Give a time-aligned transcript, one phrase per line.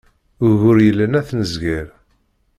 [0.47, 1.85] Ugur yellan ad t-nezger.